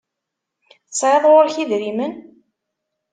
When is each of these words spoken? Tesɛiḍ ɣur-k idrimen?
Tesɛiḍ 0.89 1.23
ɣur-k 1.31 1.55
idrimen? 1.63 2.13